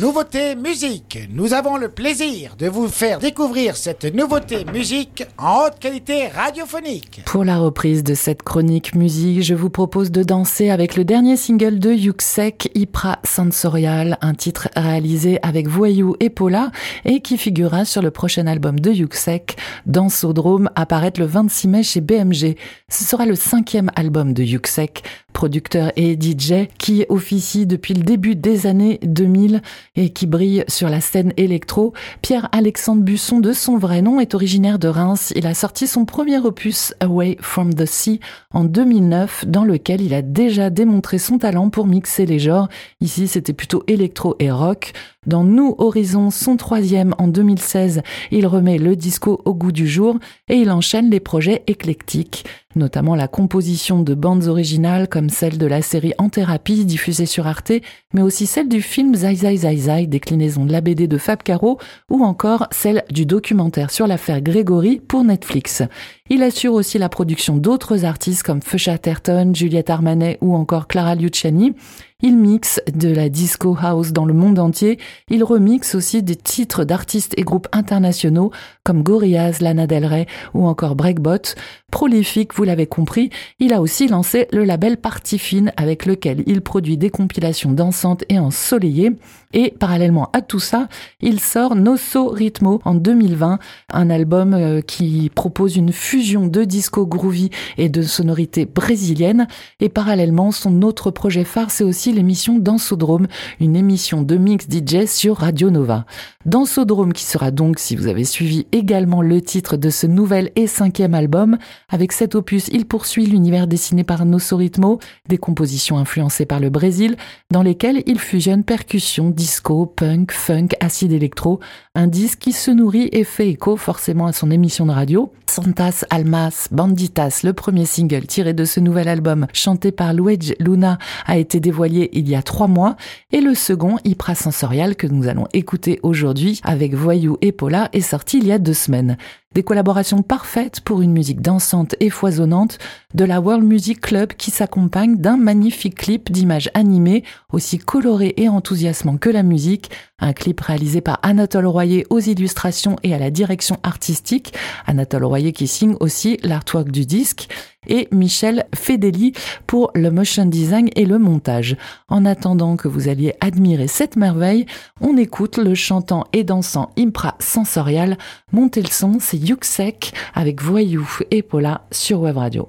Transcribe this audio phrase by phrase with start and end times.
[0.00, 1.18] Nouveauté musique.
[1.28, 7.22] Nous avons le plaisir de vous faire découvrir cette nouveauté musique en haute qualité radiophonique.
[7.26, 11.36] Pour la reprise de cette chronique musique, je vous propose de danser avec le dernier
[11.36, 16.70] single de Yuxek, Ipra Sensorial, un titre réalisé avec Voyou et Paula
[17.04, 19.56] et qui figurera sur le prochain album de Yuxek,
[19.86, 22.54] Dansodrome, apparaître le 26 mai chez BMG.
[22.88, 25.02] Ce sera le cinquième album de Yuxek,
[25.38, 29.62] producteur et DJ qui officie depuis le début des années 2000
[29.94, 31.92] et qui brille sur la scène électro.
[32.22, 35.32] Pierre-Alexandre Busson, de son vrai nom, est originaire de Reims.
[35.36, 38.18] Il a sorti son premier opus Away from the Sea
[38.52, 42.68] en 2009 dans lequel il a déjà démontré son talent pour mixer les genres.
[43.00, 44.92] Ici, c'était plutôt électro et rock.
[45.26, 50.16] Dans Nous Horizons, son troisième en 2016, il remet le disco au goût du jour
[50.48, 52.46] et il enchaîne les projets éclectiques,
[52.76, 57.48] notamment la composition de bandes originales comme celle de la série En thérapie diffusée sur
[57.48, 57.72] Arte,
[58.14, 61.42] mais aussi celle du film Zai Zai Zai Zai, déclinaison de la BD de Fab
[61.42, 65.82] Caro, ou encore celle du documentaire sur l'affaire Grégory pour Netflix.
[66.30, 71.16] Il assure aussi la production d'autres artistes comme Feu Terton, Juliette Armanet ou encore Clara
[71.16, 71.74] Luciani.
[72.20, 74.98] Il mixe de la disco house dans le monde entier.
[75.30, 78.50] Il remixe aussi des titres d'artistes et groupes internationaux
[78.82, 81.54] comme Gorillaz, Lana Del Rey ou encore Breakbot.
[81.92, 86.60] Prolifique, vous l'avez compris, il a aussi lancé le label Party Fine avec lequel il
[86.60, 89.12] produit des compilations dansantes et ensoleillées.
[89.54, 90.88] Et parallèlement à tout ça,
[91.20, 93.58] il sort Nosso Ritmo en 2020,
[93.92, 99.48] un album euh, qui propose une fusion de disco groovy et de sonorités brésiliennes.
[99.80, 103.26] Et parallèlement, son autre projet phare, c'est aussi l'émission Dansodrome,
[103.60, 106.04] une émission de mix DJ sur Radio Nova.
[106.46, 110.66] Dansodrome qui sera donc, si vous avez suivi également le titre de ce nouvel et
[110.66, 116.46] cinquième album, avec cet opus, il poursuit l'univers dessiné par Nosso Ritmo, des compositions influencées
[116.46, 117.16] par le Brésil,
[117.50, 121.60] dans lesquelles il fusionne percussion, disco, punk, funk, acide électro,
[121.94, 125.32] un disque qui se nourrit et fait écho forcément à son émission de radio.
[125.58, 130.98] Santas Almas Banditas, le premier single tiré de ce nouvel album, chanté par Luigi Luna,
[131.26, 132.94] a été dévoilé il y a trois mois,
[133.32, 138.02] et le second, Hypra Sensorial, que nous allons écouter aujourd'hui avec Voyou et Paula, est
[138.02, 139.16] sorti il y a deux semaines.
[139.58, 142.78] Des collaborations parfaites pour une musique dansante et foisonnante
[143.14, 148.48] de la World Music Club qui s'accompagne d'un magnifique clip d'images animées aussi coloré et
[148.48, 149.90] enthousiasmant que la musique.
[150.20, 154.54] Un clip réalisé par Anatole Royer aux illustrations et à la direction artistique.
[154.86, 157.48] Anatole Royer qui signe aussi l'artwork du disque
[157.88, 159.32] et Michel Fedeli
[159.66, 161.76] pour le motion design et le montage.
[162.08, 164.66] En attendant que vous alliez admirer cette merveille,
[165.00, 168.18] on écoute le chantant et dansant Impra Sensorial.
[168.52, 172.68] Montez le son, c'est Yuxek avec Voyou et Paula sur Web Radio.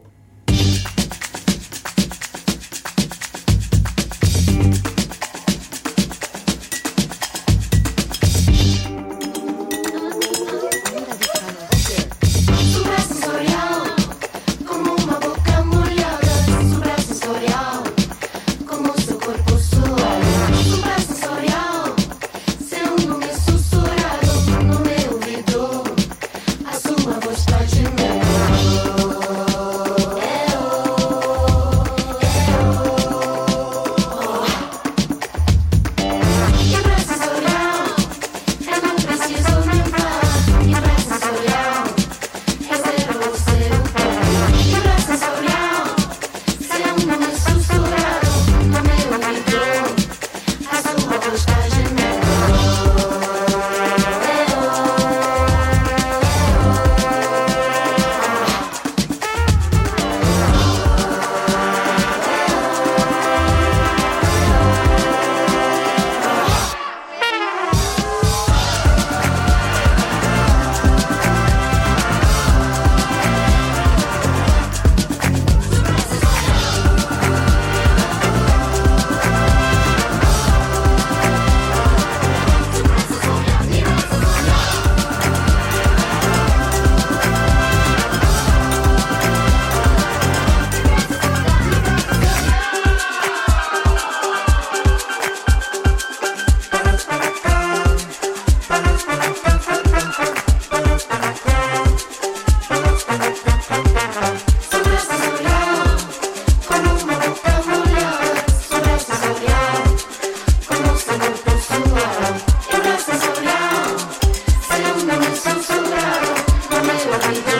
[115.42, 117.52] tão na mesma vida.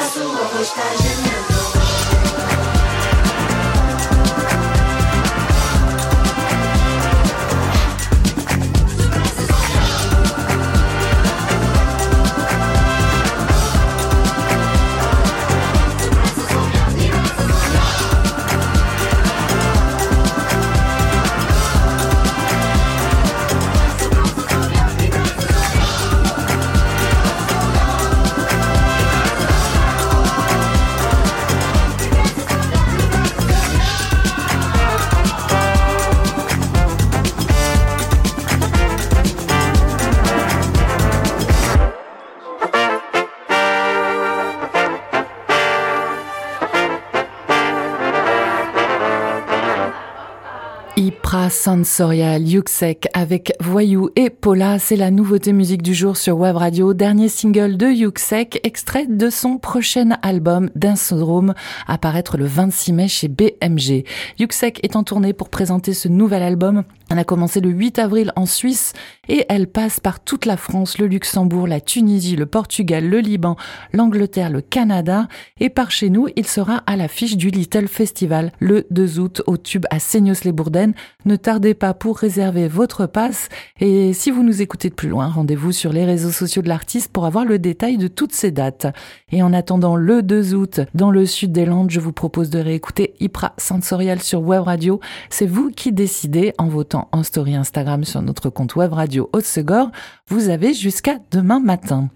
[0.00, 1.55] A sua voz está gemendo.
[51.06, 56.56] Hypra Sensorial, Yuxek avec Voyou et Paula, c'est la nouveauté musique du jour sur Web
[56.56, 61.54] Radio, dernier single de Yuxek, extrait de son prochain album Dance Room,
[61.86, 64.02] apparaître le 26 mai chez BMG.
[64.40, 66.82] Yuxek est en tournée pour présenter ce nouvel album.
[67.08, 68.92] Elle a commencé le 8 avril en Suisse
[69.28, 73.56] et elle passe par toute la France, le Luxembourg, la Tunisie, le Portugal, le Liban,
[73.92, 75.28] l'Angleterre, le Canada
[75.60, 79.56] et par chez nous, il sera à l'affiche du Little Festival le 2 août au
[79.56, 80.94] tube à Seignos-les-Bourdaines.
[81.26, 83.48] Ne tardez pas pour réserver votre passe
[83.78, 87.12] et si vous nous écoutez de plus loin, rendez-vous sur les réseaux sociaux de l'artiste
[87.12, 88.86] pour avoir le détail de toutes ces dates.
[89.30, 92.58] Et en attendant le 2 août, dans le sud des Landes, je vous propose de
[92.58, 95.00] réécouter Hypra Sensorial sur Web Radio.
[95.30, 99.90] C'est vous qui décidez en votant en story Instagram sur notre compte web radio Haute-Segor.
[100.28, 102.08] Vous avez jusqu'à demain matin.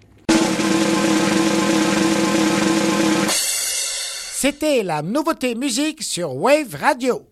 [4.43, 7.27] C'était la nouveauté musique sur Wave Radio.